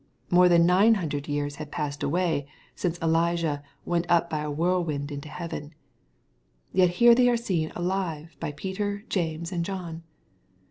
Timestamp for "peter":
8.51-9.05